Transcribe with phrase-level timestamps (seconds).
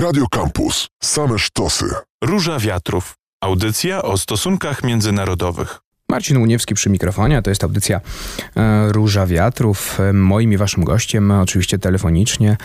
[0.00, 0.88] Radio Campus.
[1.02, 1.84] Same sztosy.
[2.24, 3.14] Róża Wiatrów.
[3.40, 5.78] Audycja o stosunkach międzynarodowych.
[6.08, 8.00] Marcin Uniewski przy mikrofonie, to jest audycja
[8.56, 10.00] e, Róża Wiatrów.
[10.00, 12.56] E, moim i waszym gościem, oczywiście telefonicznie.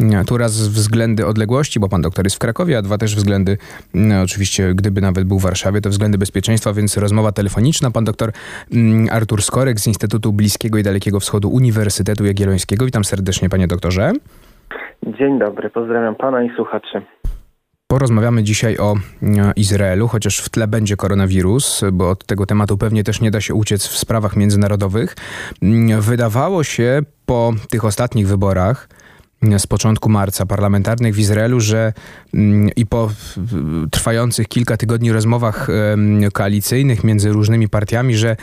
[0.00, 3.58] E, tu raz względy odległości, bo pan doktor jest w Krakowie, a dwa też względy,
[4.24, 7.90] oczywiście gdyby nawet był w Warszawie, to względy bezpieczeństwa, więc rozmowa telefoniczna.
[7.90, 8.32] Pan doktor
[9.10, 12.84] Artur Skorek z Instytutu Bliskiego i Dalekiego Wschodu Uniwersytetu Jagiellońskiego.
[12.84, 14.12] Witam serdecznie, panie doktorze.
[15.18, 17.02] Dzień dobry, pozdrawiam pana i słuchaczy.
[17.86, 23.04] Porozmawiamy dzisiaj o e, Izraelu, chociaż w tle będzie koronawirus, bo od tego tematu pewnie
[23.04, 25.16] też nie da się uciec w sprawach międzynarodowych.
[25.62, 28.88] Mm, wydawało się po tych ostatnich wyborach,
[29.42, 31.92] mm, z początku marca parlamentarnych w Izraelu, że
[32.34, 33.10] mm, i po
[33.90, 35.68] trwających kilka tygodni rozmowach
[36.32, 38.36] koalicyjnych między różnymi partiami, że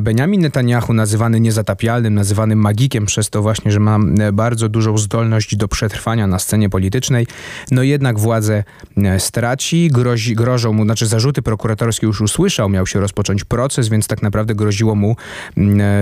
[0.00, 5.56] Benjamin Netanyahu, nazywany niezatapialnym, nazywany magikiem przez to właśnie, że ma e, bardzo dużą zdolność
[5.56, 7.26] do przetrwania na scenie politycznej,
[7.70, 8.64] no jednak władzę
[8.96, 14.06] e, straci, grozi, grożą mu, znaczy zarzuty prokuratorskie już usłyszał, miał się rozpocząć proces, więc
[14.06, 15.16] tak naprawdę groziło mu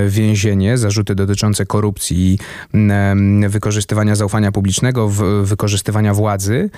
[0.08, 2.38] więzienie, zarzuty dotyczące korupcji i
[3.48, 5.08] wykorzystywania zaufania publicznego,
[5.42, 6.70] wykorzystywania władzy.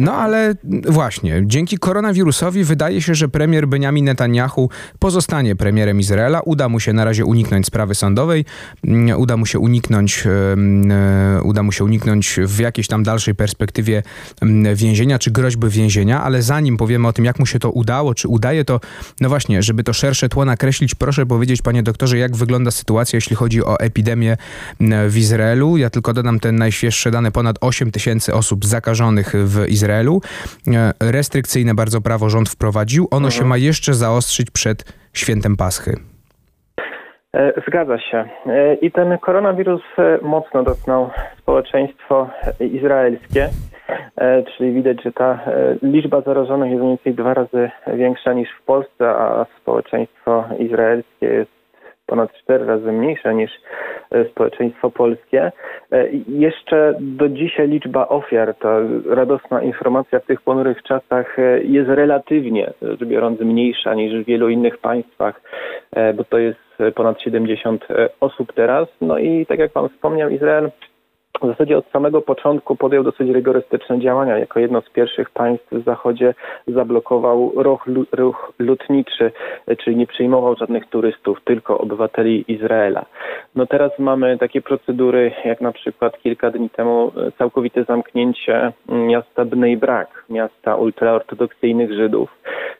[0.00, 0.54] No ale
[0.88, 6.40] właśnie, dzięki koronawirusowi wydaje się, że premier Benjamin Netanyahu pozostanie premierem Izraela Izraela.
[6.40, 8.44] Uda mu się na razie uniknąć sprawy sądowej,
[8.84, 14.02] mm, uda mu się uniknąć, e, uda mu się uniknąć w jakiejś tam dalszej perspektywie
[14.42, 18.14] mm, więzienia, czy groźby więzienia, ale zanim powiemy o tym, jak mu się to udało,
[18.14, 18.80] czy udaje to,
[19.20, 23.36] no właśnie, żeby to szersze tło nakreślić, proszę powiedzieć, panie doktorze, jak wygląda sytuacja, jeśli
[23.36, 24.36] chodzi o epidemię
[24.80, 25.76] mm, w Izraelu.
[25.76, 30.22] Ja tylko dodam te najświeższe dane, ponad 8 tysięcy osób zakażonych w Izraelu.
[30.68, 33.08] E, restrykcyjne bardzo prawo rząd wprowadził.
[33.10, 33.48] Ono się mhm.
[33.48, 35.94] ma jeszcze zaostrzyć przed świętem Paschy.
[37.34, 38.24] E, zgadza się.
[38.46, 43.48] E, I ten koronawirus e, mocno dotknął społeczeństwo izraelskie,
[44.56, 45.38] czyli widać, że ta
[45.82, 51.63] liczba zarażonych jest mniej więcej dwa razy większa niż w Polsce, a społeczeństwo izraelskie jest
[52.06, 53.50] ponad cztery razy mniejsza niż
[54.10, 55.52] e, społeczeństwo polskie.
[55.92, 61.90] E, jeszcze do dzisiaj liczba ofiar, ta radosna informacja w tych ponurych czasach e, jest
[61.90, 65.40] relatywnie rzecz biorąc mniejsza niż w wielu innych państwach,
[66.14, 66.58] bo to jest
[66.94, 67.86] ponad 70
[68.20, 68.88] osób teraz.
[69.00, 70.70] No i tak jak Pan wspomniał, Izrael
[71.42, 74.38] w zasadzie od samego początku podjął dosyć rygorystyczne działania.
[74.38, 76.34] Jako jedno z pierwszych państw w Zachodzie
[76.66, 79.32] zablokował ruch, ruch lotniczy,
[79.78, 83.06] czyli nie przyjmował żadnych turystów, tylko obywateli Izraela.
[83.54, 89.76] No teraz mamy takie procedury, jak na przykład kilka dni temu całkowite zamknięcie miasta Bnei
[89.76, 92.30] Brak, miasta ultraortodoksyjnych Żydów,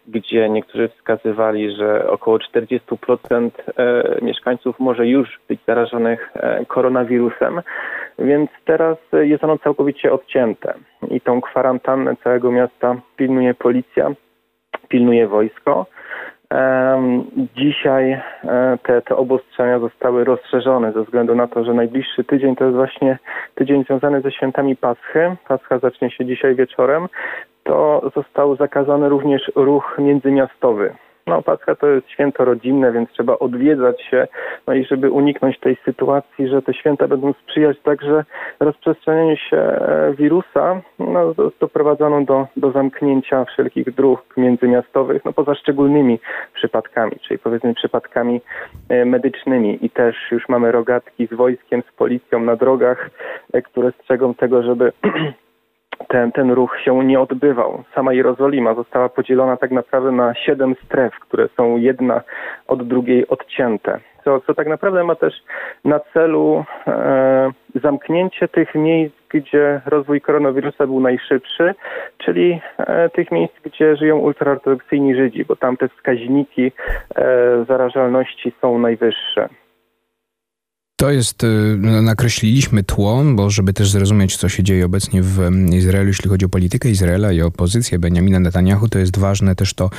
[0.06, 7.62] gdzie niektórzy wskazywali, że około 40% e, mieszkańców może już być zarażonych e, koronawirusem.
[8.18, 10.74] Więc teraz jest ono całkowicie odcięte
[11.10, 14.10] i tą kwarantannę całego miasta pilnuje policja,
[14.88, 15.86] pilnuje wojsko.
[17.56, 22.64] Dzisiaj e, te, te obostrzenia zostały rozszerzone ze względu na to, że najbliższy tydzień to
[22.64, 23.18] jest właśnie
[23.54, 25.36] tydzień związany ze świętami Paschy.
[25.48, 27.08] Pascha zacznie się dzisiaj wieczorem.
[27.64, 30.94] To został zakazany również ruch międzymiastowy.
[31.26, 34.26] No, Pascha to jest święto rodzinne, więc trzeba odwiedzać się,
[34.66, 38.24] no i żeby uniknąć tej sytuacji, że te święta będą sprzyjać także
[38.60, 46.18] rozprzestrzenianiu się e, wirusa, no, doprowadzono do, do zamknięcia wszelkich dróg międzymiastowych, no poza szczególnymi
[46.54, 48.40] przypadkami, czyli powiedzmy przypadkami
[48.88, 53.10] e, medycznymi i też już mamy rogatki z wojskiem, z policją na drogach,
[53.52, 54.92] e, które strzegą tego, żeby
[56.08, 57.84] ten, ten ruch się nie odbywał.
[57.94, 62.20] Sama Jerozolima została podzielona tak naprawdę na siedem stref, które są jedna
[62.68, 64.00] od drugiej odcięte.
[64.24, 65.34] Co, co tak naprawdę ma też
[65.84, 71.74] na celu e, zamknięcie tych miejsc, gdzie rozwój koronawirusa był najszybszy,
[72.18, 76.72] czyli e, tych miejsc, gdzie żyją ultraortodoksyjni Żydzi, bo tam te wskaźniki
[77.16, 79.48] e, zarażalności są najwyższe.
[81.04, 85.50] To jest, y, no, nakreśliliśmy tło, bo żeby też zrozumieć, co się dzieje obecnie w
[85.72, 89.90] Izraelu, jeśli chodzi o politykę Izraela i opozycję Benjamina Netanyahu, to jest ważne też to,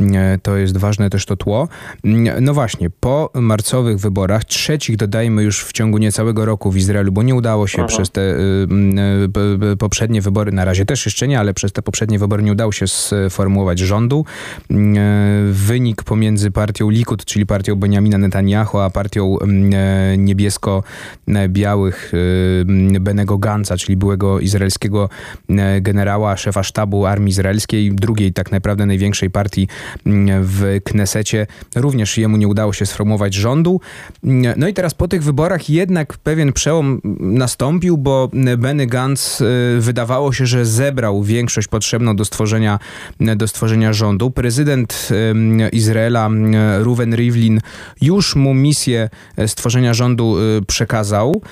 [0.00, 0.04] y,
[0.42, 1.68] to jest ważne też to tło.
[2.04, 7.12] Y, no właśnie, po marcowych wyborach, trzecich dodajmy już w ciągu niecałego roku w Izraelu,
[7.12, 7.88] bo nie udało się Aha.
[7.88, 12.42] przez te y, poprzednie wybory, na razie też jeszcze nie, ale przez te poprzednie wybory
[12.42, 14.24] nie udało się sformułować rządu.
[15.50, 19.36] Wynik pomiędzy partią Likud, czyli partią Benjamina Netanyahu, a partią
[20.18, 22.12] niebieską niebiesko-białych
[23.00, 25.08] Benego Gansa, czyli byłego izraelskiego
[25.80, 29.68] generała, szefa sztabu armii izraelskiej, drugiej tak naprawdę największej partii
[30.40, 31.46] w Knesecie.
[31.76, 33.80] Również jemu nie udało się sformułować rządu.
[34.56, 39.42] No i teraz po tych wyborach jednak pewien przełom nastąpił, bo Benny Gantz
[39.78, 42.78] wydawało się, że zebrał większość potrzebną do stworzenia,
[43.36, 44.30] do stworzenia rządu.
[44.30, 45.08] Prezydent
[45.72, 46.30] Izraela
[46.78, 47.60] Ruven Rivlin
[48.00, 51.42] już mu misję e, stworzenia rządu e, przekazał.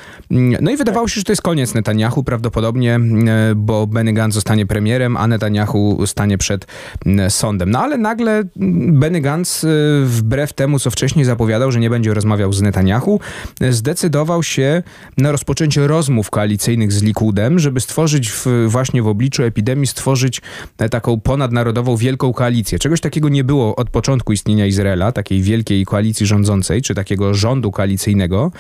[0.61, 4.67] No i wydawało się, że to jest koniec Netanyahu prawdopodobnie, e, bo Benny Gantz zostanie
[4.67, 6.67] premierem, a Netanyahu stanie przed
[7.29, 7.71] sądem.
[7.71, 9.67] No ale nagle Benny Gantz,
[10.05, 13.21] wbrew temu, co wcześniej zapowiadał, że nie będzie rozmawiał z Netanyahu,
[13.71, 14.83] zdecydował się
[15.19, 20.41] na rozpoczęcie rozmów koalicyjnych z Likudem, żeby stworzyć w, właśnie w obliczu epidemii, stworzyć
[20.91, 22.79] taką ponadnarodową wielką koalicję.
[22.79, 27.71] Czegoś takiego nie było od początku istnienia Izraela, takiej wielkiej koalicji rządzącej, czy takiego rządu
[27.71, 28.53] koalicyjnego.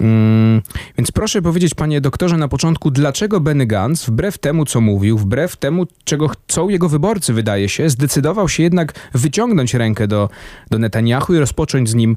[0.00, 0.62] Mm,
[0.98, 5.56] więc proszę powiedzieć, panie doktorze, na początku, dlaczego Benny Gantz, wbrew temu, co mówił, wbrew
[5.56, 10.28] temu, czego chcą jego wyborcy, wydaje się, zdecydował się jednak wyciągnąć rękę do,
[10.70, 12.16] do Netanyahu i rozpocząć z nim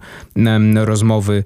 [0.75, 1.43] rozmowy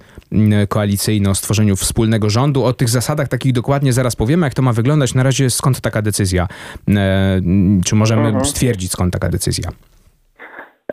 [0.70, 2.64] koalicyjne o stworzeniu wspólnego rządu.
[2.64, 5.14] O tych zasadach takich dokładnie zaraz powiemy, jak to ma wyglądać.
[5.14, 6.48] Na razie skąd taka decyzja?
[6.90, 7.42] E,
[7.86, 8.46] czy możemy mhm.
[8.46, 9.72] stwierdzić, skąd taka decyzja?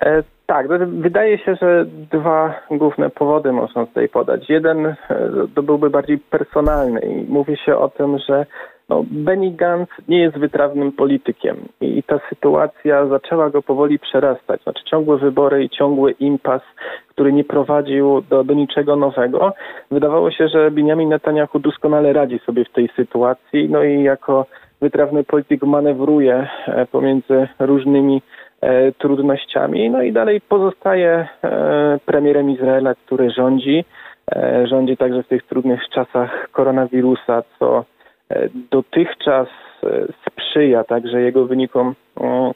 [0.00, 4.48] E, tak, no, wydaje się, że dwa główne powody można tutaj podać.
[4.50, 4.96] Jeden e,
[5.54, 8.46] to byłby bardziej personalny i mówi się o tym, że
[8.88, 14.62] no, Benny Gantz nie jest wytrawnym politykiem i ta sytuacja zaczęła go powoli przerastać.
[14.62, 16.62] Znaczy ciągłe wybory i ciągły impas,
[17.08, 19.52] który nie prowadził do, do niczego nowego.
[19.90, 24.46] Wydawało się, że Benjamin Netanyahu doskonale radzi sobie w tej sytuacji, no i jako
[24.80, 28.22] wytrawny polityk manewruje e, pomiędzy różnymi
[28.99, 29.90] trudnościami.
[29.90, 33.84] No i dalej pozostaje e, premierem Izraela, który rządzi.
[34.37, 37.84] E, rządzi także w tych trudnych czasach koronawirusa, co
[38.31, 39.49] e, dotychczas
[39.84, 42.52] e, sprzyja także jego wynikom mm,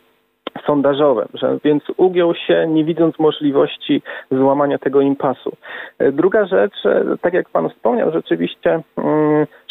[0.67, 5.53] sondażowym, że więc ugiął się, nie widząc możliwości złamania tego impasu.
[5.99, 6.75] E, druga rzecz,
[7.21, 8.81] tak jak Pan wspomniał, rzeczywiście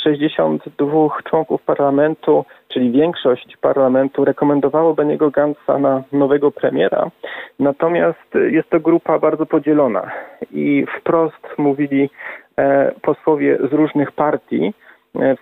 [0.04, 7.12] 62 mm, członków parlamentu, czyli większość parlamentu rekomendowało Beniego Gantza na nowego premiera,
[7.60, 10.12] natomiast jest to grupa bardzo podzielona
[10.52, 12.10] i wprost mówili
[12.58, 14.74] e, posłowie z różnych partii,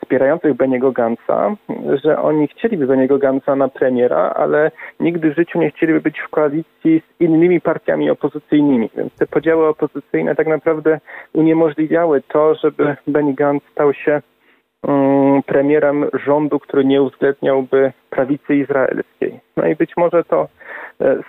[0.02, 1.56] wspierających Beniego Gansa,
[2.04, 6.30] że oni chcieliby Beniego Gansa na premiera, ale nigdy w życiu nie chcieliby być w
[6.30, 8.90] koalicji z innymi partiami opozycyjnymi.
[8.96, 11.00] Więc te podziały opozycyjne tak naprawdę
[11.34, 14.22] uniemożliwiały to, żeby Benny Gantz stał się
[14.88, 19.40] um, premierem rządu, który nie uwzględniałby prawicy izraelskiej.
[19.58, 20.59] No i być może to E,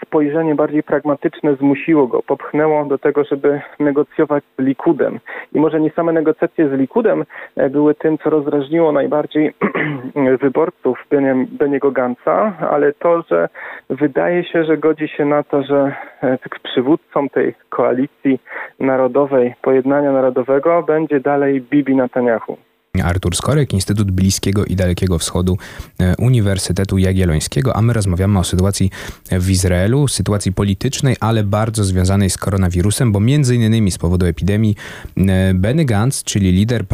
[0.04, 5.20] spojrzenie bardziej pragmatyczne zmusiło go, popchnęło do tego, żeby negocjować z Likudem.
[5.52, 7.24] I może nie same negocjacje z Likudem
[7.56, 9.54] e, były tym, co rozrażniło najbardziej
[10.42, 11.06] wyborców
[11.48, 13.48] Beniego Gansa, ale to, że
[13.90, 18.40] wydaje się, że godzi się na to, że e, przywódcą tej koalicji
[18.80, 22.69] narodowej, pojednania narodowego będzie dalej Bibi Netanyahu.
[23.02, 25.58] Artur Skorek, Instytut Bliskiego i Dalekiego Wschodu
[26.00, 28.90] e, Uniwersytetu Jagiellońskiego, a my rozmawiamy o sytuacji
[29.32, 34.76] w Izraelu, sytuacji politycznej, ale bardzo związanej z koronawirusem, bo między innymi z powodu epidemii
[35.16, 36.84] e, Benny Gantz, czyli lider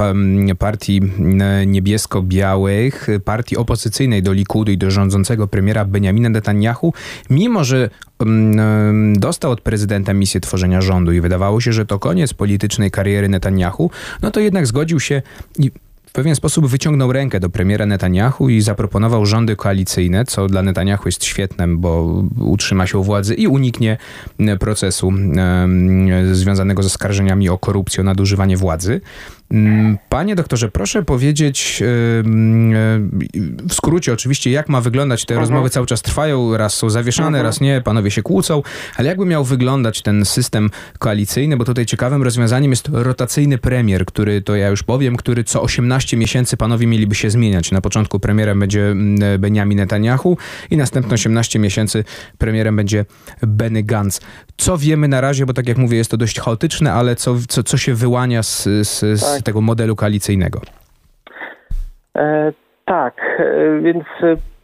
[0.59, 1.01] partii
[1.41, 6.93] e, niebiesko-białych, partii opozycyjnej do Likudu i do rządzącego premiera Benjamina Netanyahu,
[7.31, 7.91] mimo że
[9.17, 13.91] dostał od prezydenta misję tworzenia rządu i wydawało się, że to koniec politycznej kariery Netanyahu,
[14.23, 15.23] no to jednak zgodził się
[15.59, 15.71] i
[16.17, 21.25] pewien sposób wyciągnął rękę do premiera Netanyahu i zaproponował rządy koalicyjne, co dla Netanyahu jest
[21.25, 23.99] świetne, bo utrzyma się u władzy i uniknie
[24.61, 25.13] procesu
[26.33, 29.01] związanego ze skarżeniami o korupcję, o nadużywanie władzy.
[29.51, 31.83] Mm, panie doktorze, proszę powiedzieć
[33.69, 35.41] w skrócie oczywiście, jak ma wyglądać te mhm.
[35.41, 37.45] rozmowy cały czas trwają, raz są zawieszane, mhm.
[37.45, 38.63] raz nie, panowie się kłócą,
[38.97, 44.43] ale jakby miał wyglądać ten system koalicyjny, bo tutaj ciekawym rozwiązaniem jest rotacyjny premier, który,
[44.43, 47.73] to ja już powiem, który co 18 miesięcy panowie mieliby się zmieniać.
[47.73, 50.39] Na początku premierem będzie mm, Benjamin Netanyahu
[50.71, 52.05] i następne 18 miesięcy
[52.39, 53.05] premierem będzie
[53.43, 54.21] Benny Gantz.
[54.57, 57.63] Co wiemy na razie, bo tak jak mówię, jest to dość chaotyczne, ale co, co,
[57.63, 59.43] co się wyłania z, z, z tak.
[59.43, 60.61] tego modelu koalicyjnego?
[62.17, 62.53] E,
[62.85, 64.05] tak, e, więc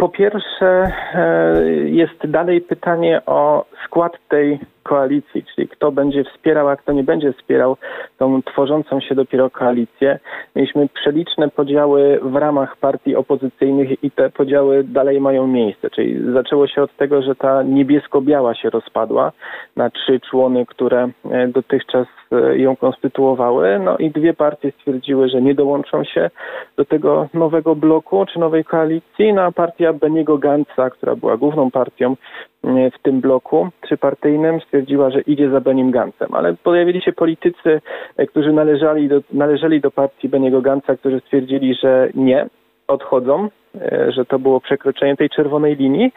[0.02, 6.76] po pierwsze e, jest dalej pytanie o skład tej koalicji, czyli kto będzie wspierał, a
[6.76, 7.76] kto nie będzie wspierał
[8.18, 10.18] tą tworzącą się dopiero koalicję.
[10.56, 16.66] Mieliśmy przeliczne podziały w ramach partii opozycyjnych i te podziały dalej mają miejsce, czyli zaczęło
[16.66, 19.32] się od tego, że ta niebiesko-biała się rozpadła
[19.76, 25.42] na trzy człony, które e, dotychczas e, ją konstytuowały, no i dwie partie stwierdziły, że
[25.42, 26.30] nie dołączą się
[26.76, 31.70] do tego nowego bloku czy nowej koalicji, no a partia Beniego Gantza, która była główną
[31.70, 32.16] partią
[32.64, 36.34] e, w tym bloku trzypartyjnym, stwierdziła, że idzie za Benim Gantzem.
[36.34, 37.80] Ale pojawili się politycy,
[38.16, 42.46] e, którzy należeli do, należeli do partii Beniego Gantza, którzy stwierdzili, że nie,
[42.92, 46.12] odchodzą, e, że to było przekroczenie tej czerwonej linii,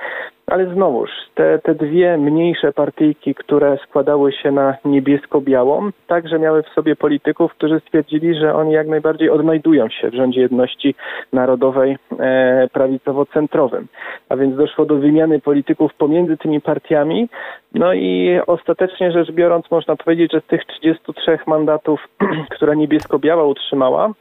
[0.47, 6.69] ale znowuż te, te dwie mniejsze partyjki, które składały się na niebiesko-białą, także miały w
[6.69, 10.95] sobie polityków, którzy stwierdzili, że oni jak najbardziej odnajdują się w rządzie jedności
[11.33, 13.87] narodowej e, prawicowo-centrowym.
[14.29, 17.29] A więc doszło do wymiany polityków pomiędzy tymi partiami.
[17.73, 22.07] No i ostatecznie rzecz biorąc, można powiedzieć, że z tych 33 mandatów,
[22.55, 24.11] które niebiesko-biała utrzymała,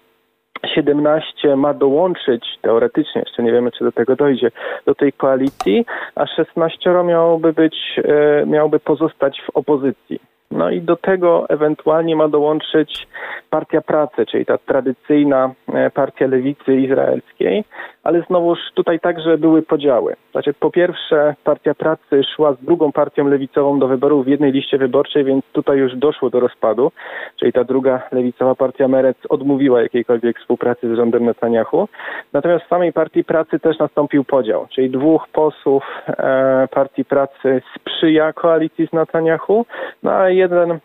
[0.68, 4.50] 17 ma dołączyć, teoretycznie jeszcze nie wiemy, czy do tego dojdzie,
[4.86, 10.20] do tej koalicji, a 16 miałoby być, e, miałoby pozostać w opozycji.
[10.50, 13.06] No i do tego ewentualnie ma dołączyć
[13.50, 17.64] Partia Pracy, czyli ta tradycyjna e, partia lewicy izraelskiej,
[18.04, 20.16] ale znowuż tutaj także były podziały.
[20.32, 24.78] Znaczy, po pierwsze, Partia Pracy szła z drugą partią lewicową do wyborów w jednej liście
[24.78, 26.92] wyborczej, więc tutaj już doszło do rozpadu,
[27.36, 31.88] czyli ta druga lewicowa partia Merec odmówiła jakiejkolwiek współpracy z rządem Netanyahu.
[32.32, 38.32] Natomiast w samej Partii Pracy też nastąpił podział, czyli dwóch posłów e, Partii Pracy sprzyja
[38.32, 39.66] koalicji z Netanyahu,
[40.02, 40.78] no a jeden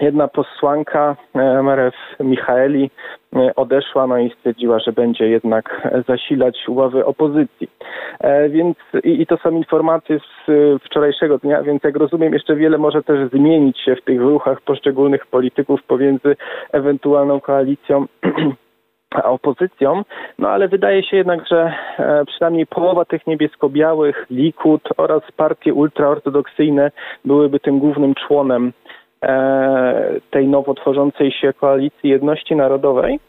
[0.00, 2.90] jedna posłanka, e, Marew Michaeli,
[3.36, 7.68] e, odeszła no i stwierdziła, że będzie jednak zasilać ławy opozycji.
[8.20, 10.50] E, więc i, i, to są informacje z
[10.82, 15.26] wczorajszego dnia, więc jak rozumiem, jeszcze wiele może też zmienić się w tych ruchach poszczególnych
[15.26, 16.36] polityków pomiędzy
[16.72, 18.06] ewentualną koalicją
[19.24, 20.02] opozycją,
[20.38, 21.74] no ale wydaje się jednak, że
[22.26, 26.90] przynajmniej połowa tych niebiesko-białych, Likud oraz partie ultraortodoksyjne
[27.24, 28.72] byłyby tym głównym członem
[30.30, 33.20] tej nowo tworzącej się koalicji jedności narodowej.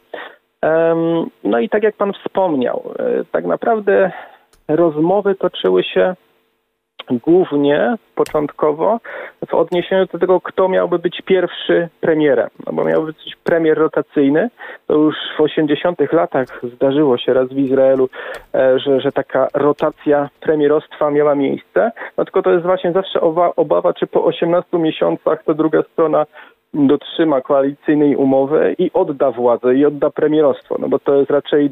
[1.43, 4.11] No i tak jak pan wspomniał, e, tak naprawdę
[4.67, 6.15] rozmowy toczyły się
[7.11, 8.99] głównie początkowo
[9.47, 12.49] w odniesieniu do tego, kto miałby być pierwszy premierem.
[12.65, 14.49] No bo miałby być premier rotacyjny.
[14.87, 18.09] To już w 80 latach zdarzyło się raz w Izraelu,
[18.53, 21.91] e, że, że taka rotacja premierostwa miała miejsce.
[22.17, 23.21] No tylko to jest właśnie zawsze
[23.55, 26.25] obawa, czy po 18 miesiącach to druga strona
[26.73, 31.69] dotrzyma koalicyjnej umowy i odda władzę i odda premierostwo, no bo to jest raczej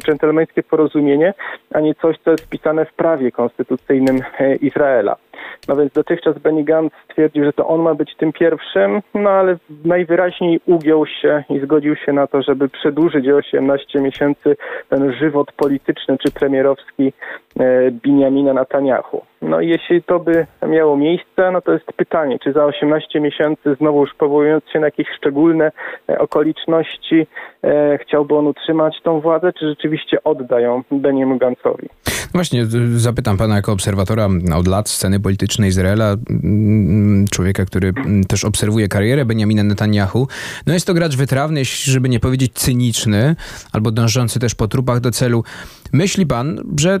[0.00, 1.34] dżentelmeńskie porozumienie,
[1.74, 5.16] a nie coś, co jest wpisane w prawie konstytucyjnym e, Izraela.
[5.68, 9.56] No więc dotychczas Benny Gantz stwierdził, że to on ma być tym pierwszym, no ale
[9.84, 14.56] najwyraźniej ugiął się i zgodził się na to, żeby przedłużyć o 18 miesięcy
[14.88, 17.12] ten żywot polityczny czy premierowski
[17.60, 19.22] e, Binjamina Netanyahu.
[19.42, 23.74] No i jeśli to by miało miejsce, no to jest pytanie, czy za 18 miesięcy
[23.80, 25.72] znowu już powołując się na jakieś szczególne
[26.08, 27.26] e, okoliczności
[27.64, 31.88] e, chciałby on utrzymać tą władzę, czy rzeczywiście oddają Beniemu Gantzowi?
[32.34, 32.66] Właśnie,
[32.96, 36.16] zapytam pana jako obserwatora od lat sceny politycznej Izraela,
[37.30, 37.92] człowieka, który
[38.28, 40.28] też obserwuje karierę Benjamina Netanyahu.
[40.66, 43.36] No jest to gracz wytrawny, żeby nie powiedzieć cyniczny,
[43.72, 45.44] albo dążący też po trupach do celu.
[45.92, 47.00] Myśli pan, że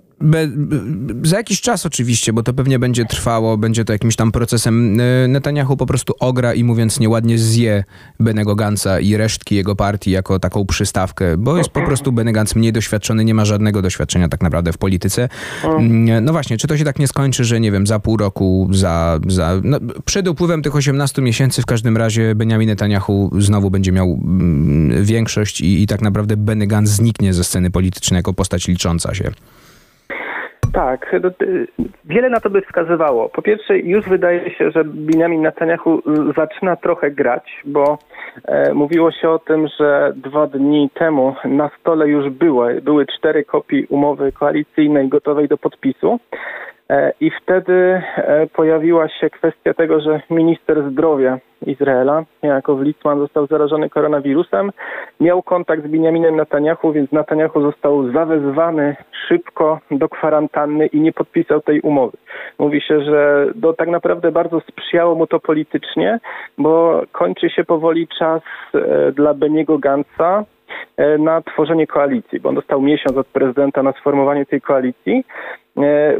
[0.21, 0.49] Be,
[1.23, 4.99] za jakiś czas oczywiście, bo to pewnie będzie trwało, będzie to jakimś tam procesem.
[4.99, 7.83] E, Netanyahu po prostu ogra i mówiąc nieładnie zje
[8.19, 12.55] Benego Gansa i resztki jego partii jako taką przystawkę, bo jest po prostu Benny Gantz
[12.55, 15.29] mniej doświadczony, nie ma żadnego doświadczenia tak naprawdę w polityce.
[15.63, 18.69] Mm, no właśnie, czy to się tak nie skończy, że nie wiem, za pół roku,
[18.71, 23.91] za, za no, przed upływem tych 18 miesięcy w każdym razie Benjamin Netanyahu znowu będzie
[23.91, 28.67] miał mm, większość i, i tak naprawdę Benny Gantz zniknie ze sceny politycznej jako postać
[28.67, 29.31] licząca się.
[30.73, 31.29] Tak, no,
[32.05, 33.29] wiele na to by wskazywało.
[33.29, 36.01] Po pierwsze, już wydaje się, że Benjamin Netanyahu
[36.37, 37.97] zaczyna trochę grać, bo
[38.45, 43.45] e, mówiło się o tym, że dwa dni temu na stole już były, były cztery
[43.45, 46.19] kopii umowy koalicyjnej gotowej do podpisu.
[46.91, 47.73] E, I wtedy
[48.15, 54.71] e, pojawiła się kwestia tego, że minister zdrowia Izraela, Jakow Litzman, został zarażony koronawirusem.
[55.19, 58.95] Miał kontakt z Benjaminem Netanyahu, więc Netanyahu został zawezwany
[59.27, 62.17] szybko do kwarantanny i nie podpisał tej umowy.
[62.59, 66.19] Mówi się, że to tak naprawdę bardzo sprzyjało mu to politycznie,
[66.57, 68.41] bo kończy się powoli czas
[68.73, 70.45] e, dla Beniego Gantza,
[71.19, 75.23] na tworzenie koalicji, bo on dostał miesiąc od prezydenta na sformowanie tej koalicji.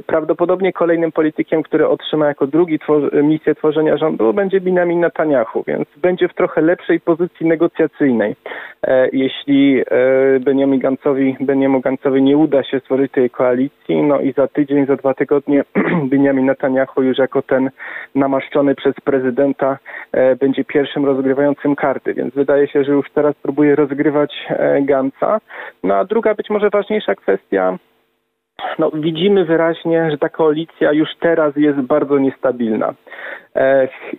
[0.05, 2.79] Prawdopodobnie kolejnym politykiem, który otrzyma jako drugi
[3.24, 8.36] misję tworzenia rządu będzie Benjamin Netanyahu, więc będzie w trochę lepszej pozycji negocjacyjnej.
[9.13, 9.84] Jeśli
[10.39, 14.96] Benjamin Gancowi, Benjamin Gancowi nie uda się stworzyć tej koalicji, no i za tydzień, za
[14.96, 15.63] dwa tygodnie
[16.12, 17.70] Benjamin Netanyahu już jako ten
[18.15, 19.77] namaszczony przez prezydenta
[20.39, 24.48] będzie pierwszym rozgrywającym karty, więc wydaje się, że już teraz próbuje rozgrywać
[24.81, 25.39] Ganca.
[25.84, 27.77] No a druga być może ważniejsza kwestia
[28.80, 32.94] no, widzimy wyraźnie, że ta koalicja już teraz jest bardzo niestabilna.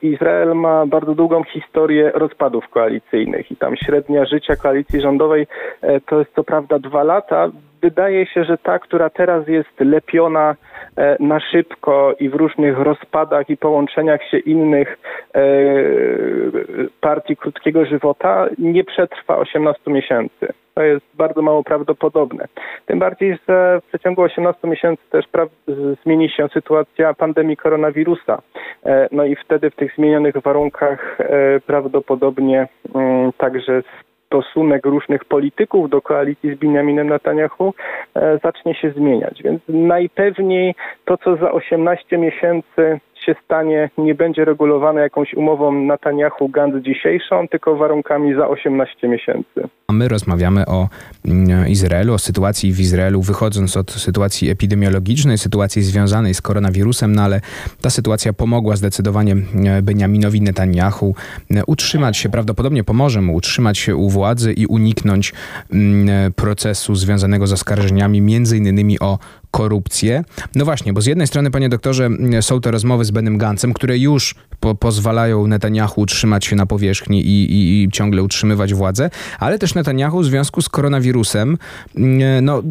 [0.03, 5.47] Izrael ma bardzo długą historię rozpadów koalicyjnych i tam średnia życia koalicji rządowej
[5.83, 7.51] e, to jest co prawda dwa lata.
[7.83, 10.55] Wydaje się, że ta, która teraz jest lepiona
[10.97, 14.99] e, na szybko i w różnych rozpadach i połączeniach się innych
[17.01, 20.49] partii krótkiego żywota, nie przetrwa 18 miesięcy.
[20.75, 22.45] To jest bardzo mało prawdopodobne.
[22.87, 25.25] Tym bardziej, że w przeciągu 18 miesięcy też
[26.05, 28.43] zmieni się sytuacja pandemii koronawirusa.
[29.13, 33.83] No i wtedy w tych zmienionych warunkach e, prawdopodobnie mm, także
[34.33, 37.75] stosunek różnych polityków do koalicji z Benjaminem Netanyahu
[38.15, 39.43] e, zacznie się zmieniać.
[39.43, 40.75] Więc najpewniej
[41.05, 47.77] to, co za 18 miesięcy się stanie, nie będzie regulowane jakąś umową Netanyahu-Gantz dzisiejszą, tylko
[47.77, 49.69] warunkami za 18 miesięcy.
[49.93, 50.89] My rozmawiamy o
[51.25, 57.23] mm, Izraelu, o sytuacji w Izraelu, wychodząc od sytuacji epidemiologicznej, sytuacji związanej z koronawirusem, no
[57.23, 57.41] ale
[57.83, 61.15] ta sytuacja pomogła zdecydowanie mm, Benjaminowi Netanyahu
[61.51, 65.33] mm, utrzymać się, prawdopodobnie pomoże mu utrzymać się u władzy i uniknąć
[66.37, 69.19] procesu związanego z oskarżeniami, między innymi o
[69.53, 70.25] korupcję.
[70.55, 73.99] No właśnie, bo z jednej strony, panie doktorze, są te rozmowy z Benem Gancem, które
[73.99, 79.59] już po pozwalają Netanyahu utrzymać się na powierzchni i, i, i, ciągle utrzymywać władzę, ale
[79.59, 81.59] też Netanyahu w związku z koronawirusem
[82.43, 82.63] no,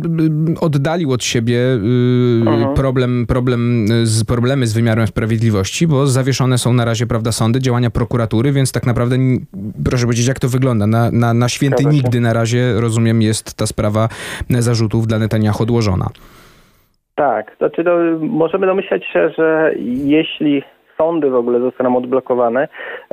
[0.59, 6.85] oddalił od siebie y, problem, problem z, problemy z wymiarem sprawiedliwości, bo zawieszone są na
[6.85, 9.17] razie prawda, sądy, działania prokuratury, więc tak naprawdę
[9.85, 10.88] proszę powiedzieć, jak to wygląda.
[10.88, 14.09] Na, na, na święty nigdy na razie, rozumiem, jest ta sprawa
[14.59, 16.09] zarzutów dla Netanyahu odłożona.
[17.22, 19.74] Tak, znaczy no, możemy domyślać się, że
[20.06, 20.63] jeśli
[21.01, 22.67] sądy w ogóle zostaną odblokowane,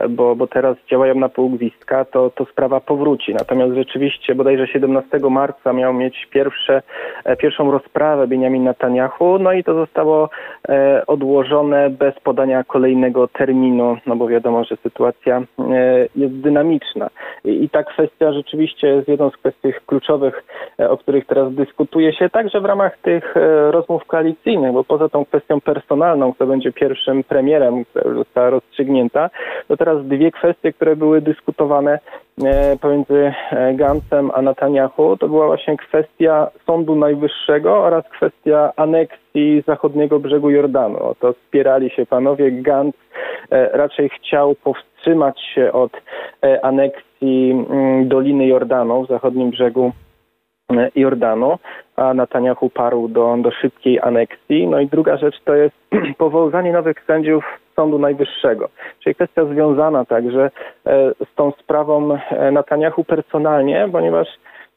[0.09, 3.35] bo, bo teraz działają na pół gwizdka, to, to sprawa powróci.
[3.35, 6.83] Natomiast rzeczywiście bodajże 17 marca miał mieć pierwsze,
[7.25, 10.31] e, pierwszą rozprawę Benjamin Netanyahu, no i to zostało
[10.69, 15.45] e, odłożone bez podania kolejnego terminu, no bo wiadomo, że sytuacja e,
[16.17, 17.11] jest dynamiczna.
[17.45, 20.45] I, i ta kwestia rzeczywiście jest jedną z kwestii kluczowych,
[20.79, 23.35] o których teraz dyskutuje się, także w ramach tych
[23.71, 29.31] rozmów koalicyjnych, bo poza tą kwestią personalną, kto będzie pierwszym premierem która już została rozstrzygnięta.
[29.69, 31.99] To teraz dwie kwestie, które były dyskutowane
[32.45, 39.63] e, pomiędzy e, Gancem a Netanyahu, to była właśnie kwestia Sądu Najwyższego oraz kwestia aneksji
[39.67, 41.03] zachodniego brzegu Jordanu.
[41.03, 42.53] O to spierali się panowie.
[42.53, 42.97] Gantz
[43.51, 45.93] e, raczej chciał powstrzymać się od
[46.63, 49.93] aneksji mm, Doliny Jordanu w zachodnim brzegu
[50.95, 51.59] Jordanu,
[51.97, 54.67] a Netanyahu uparł do, do szybkiej aneksji.
[54.67, 55.77] No i druga rzecz to jest
[56.19, 57.45] powołanie nowych sędziów
[57.77, 58.69] Sądu Najwyższego,
[59.01, 60.51] czyli kwestia związana także
[60.87, 64.29] e, z tą sprawą e, Netanyahu personalnie, ponieważ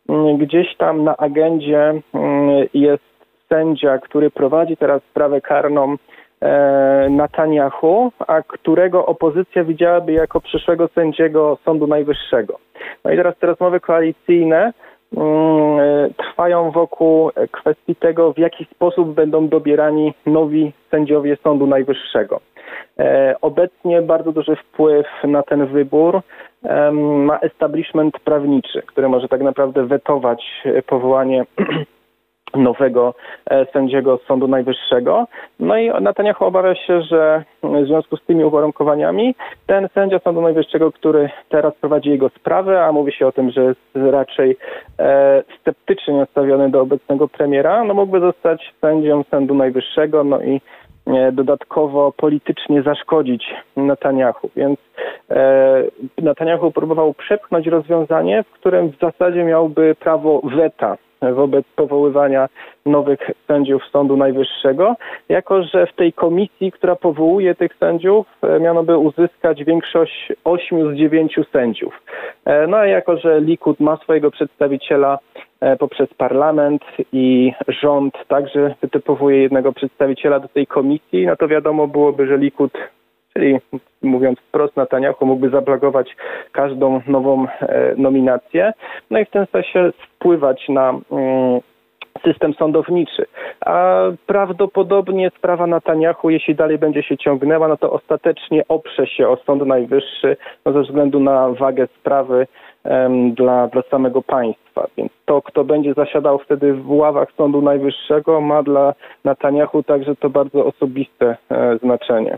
[0.09, 3.03] mm, gdzieś tam na agendzie mm, jest
[3.49, 5.95] sędzia, który prowadzi teraz sprawę karną
[6.41, 12.59] e, Netanyahu, a którego opozycja widziałaby jako przyszłego sędziego Sądu Najwyższego.
[13.05, 14.73] No i teraz te rozmowy koalicyjne
[16.17, 22.39] trwają wokół kwestii tego, w jaki sposób będą dobierani nowi sędziowie Sądu Najwyższego.
[22.99, 26.21] E, obecnie bardzo duży wpływ na ten wybór
[27.01, 30.43] ma establishment prawniczy, który może tak naprawdę wetować
[30.87, 31.45] powołanie
[32.55, 33.13] nowego
[33.49, 35.27] e, sędziego Sądu Najwyższego.
[35.59, 39.35] No i Netanyahu obawia się, że w związku z tymi uwarunkowaniami
[39.67, 43.63] ten sędzia Sądu Najwyższego, który teraz prowadzi jego sprawę, a mówi się o tym, że
[43.63, 44.57] jest raczej
[44.99, 50.61] e, sceptycznie nastawiony do obecnego premiera, no mógłby zostać sędzią Sądu Najwyższego, no i
[51.07, 54.49] e, dodatkowo politycznie zaszkodzić Netanyahu.
[54.55, 54.79] Więc
[55.29, 55.83] e,
[56.17, 62.49] Netanyahu próbował przepchnąć rozwiązanie, w którym w zasadzie miałby prawo weta wobec powoływania
[62.85, 64.95] nowych sędziów Sądu Najwyższego,
[65.29, 70.95] jako że w tej komisji, która powołuje tych sędziów, e, miano by uzyskać większość 8
[70.95, 72.01] z 9 sędziów.
[72.45, 75.19] E, no a jako, że Likud ma swojego przedstawiciela
[75.59, 76.81] e, poprzez parlament
[77.13, 82.73] i rząd także wytypowuje jednego przedstawiciela do tej komisji, no to wiadomo byłoby, że Likud
[83.33, 83.59] czyli
[84.11, 86.15] mówiąc wprost, Netanyahu mógłby zablokować
[86.51, 88.73] każdą nową e, nominację,
[89.09, 91.61] no i w ten sensie wpływać na mm,
[92.23, 93.25] system sądowniczy.
[93.65, 99.37] A prawdopodobnie sprawa Netanyahu, jeśli dalej będzie się ciągnęła, no to ostatecznie oprze się o
[99.37, 102.47] Sąd Najwyższy no ze względu na wagę sprawy
[103.33, 104.87] dla, dla samego państwa.
[104.97, 108.93] Więc to, kto będzie zasiadał wtedy w ławach Sądu Najwyższego, ma dla
[109.25, 112.37] Netanyahu także to bardzo osobiste e, znaczenie.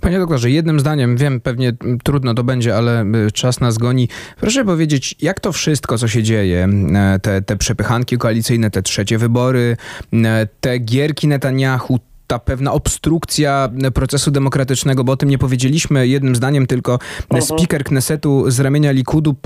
[0.00, 1.72] Panie doktorze, jednym zdaniem, wiem, pewnie
[2.04, 4.08] trudno to będzie, ale y, czas nas goni.
[4.40, 9.18] Proszę powiedzieć, jak to wszystko, co się dzieje, e, te, te przepychanki koalicyjne, te trzecie
[9.18, 9.76] wybory,
[10.12, 11.98] e, te gierki Netanyahu,
[12.28, 16.98] ta pewna obstrukcja procesu demokratycznego, bo o tym nie powiedzieliśmy jednym zdaniem, tylko
[17.30, 17.42] uh-huh.
[17.42, 19.36] speaker Knesetu z ramienia Likudu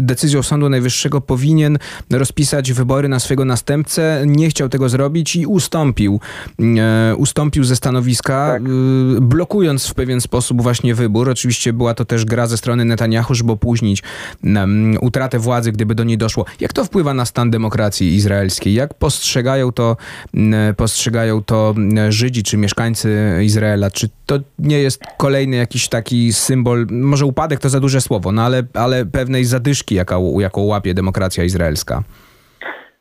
[0.00, 1.78] decyzją Sądu Najwyższego powinien
[2.10, 4.22] rozpisać wybory na swojego następcę.
[4.26, 6.20] Nie chciał tego zrobić i ustąpił.
[6.78, 8.62] E, ustąpił ze stanowiska, tak.
[8.62, 11.30] E, blokując w pewien sposób właśnie wybór.
[11.30, 14.02] Oczywiście była to też gra ze strony Netanyahu, żeby opóźnić
[15.00, 16.44] utratę władzy, gdyby do niej doszło.
[16.60, 18.74] Jak to wpływa na stan demokracji izraelskiej?
[18.74, 19.96] Jak postrzegają to,
[20.76, 21.74] postrzegają to
[22.18, 27.68] Żydzi czy mieszkańcy Izraela, czy to nie jest kolejny jakiś taki symbol, może upadek to
[27.68, 32.02] za duże słowo, no ale, ale pewnej zadyszki, jaką, jaką łapie demokracja izraelska?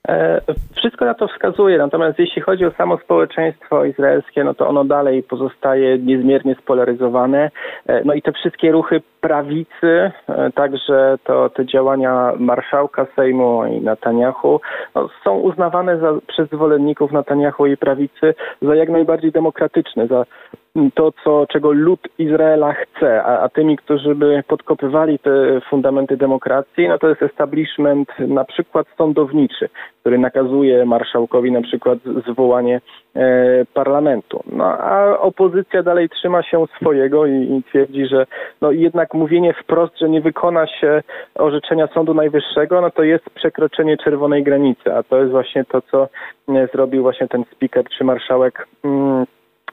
[0.07, 0.41] E,
[0.75, 5.23] wszystko na to wskazuje, natomiast jeśli chodzi o samo społeczeństwo izraelskie, no to ono dalej
[5.23, 7.51] pozostaje niezmiernie spolaryzowane.
[7.87, 13.81] E, no i te wszystkie ruchy prawicy, e, także to te działania marszałka Sejmu i
[13.81, 14.61] Netanyahu
[14.95, 20.25] no, są uznawane za, przez zwolenników Netanyahu i prawicy za jak najbardziej demokratyczne, za
[20.93, 26.87] to, co, czego lud Izraela chce, a, a tymi, którzy by podkopywali te fundamenty demokracji,
[26.87, 29.69] no to jest establishment na przykład sądowniczy,
[30.01, 32.81] który nakazuje marszałkowi na przykład zwołanie
[33.15, 34.43] e, parlamentu.
[34.51, 38.25] No a opozycja dalej trzyma się swojego i, i twierdzi, że
[38.61, 41.03] no jednak mówienie wprost, że nie wykona się
[41.35, 46.09] orzeczenia Sądu Najwyższego, no to jest przekroczenie czerwonej granicy, a to jest właśnie to, co
[46.49, 49.25] e, zrobił właśnie ten speaker czy marszałek mm,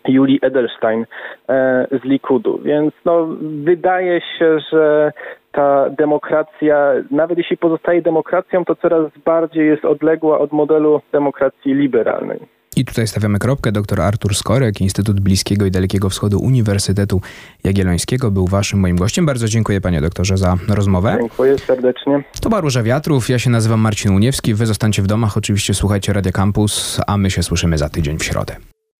[0.08, 1.06] Julii Edelstein
[1.48, 2.60] e, z Likudu.
[2.64, 3.28] Więc no,
[3.64, 5.12] wydaje się, że
[5.52, 12.40] ta demokracja, nawet jeśli pozostaje demokracją, to coraz bardziej jest odległa od modelu demokracji liberalnej.
[12.76, 13.72] I tutaj stawiamy kropkę.
[13.72, 17.20] Dr Artur Skorek, Instytut Bliskiego i Dalekiego Wschodu Uniwersytetu
[17.64, 19.26] Jagiellońskiego był waszym moim gościem.
[19.26, 21.16] Bardzo dziękuję panie doktorze za rozmowę.
[21.20, 22.24] Dziękuję serdecznie.
[22.42, 23.28] To była Róża Wiatrów.
[23.28, 24.54] Ja się nazywam Marcin Uniewski.
[24.54, 25.36] Wy zostańcie w domach.
[25.36, 28.56] Oczywiście słuchajcie Radio Campus, a my się słyszymy za tydzień w środę.